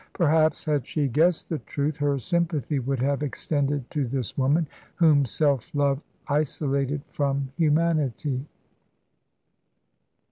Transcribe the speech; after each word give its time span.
Perhaps, 0.13 0.65
had 0.65 0.87
she 0.87 1.07
guessed 1.07 1.47
the 1.49 1.59
truth, 1.59 1.97
her 1.97 2.17
sympathy 2.17 2.79
would 2.79 2.97
have 2.97 3.21
extended 3.21 3.87
to 3.91 4.07
this 4.07 4.35
woman, 4.35 4.65
whom 4.95 5.25
self 5.25 5.75
love 5.75 6.03
isolated 6.27 7.03
from 7.11 7.51
humanity. 7.55 8.47